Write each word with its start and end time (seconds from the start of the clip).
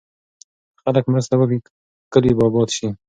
که 0.75 0.79
خلک 0.83 1.05
مرسته 1.13 1.35
وکړي، 1.37 1.59
کلي 2.13 2.31
به 2.37 2.43
اباد 2.49 2.69
شي. 2.77 2.87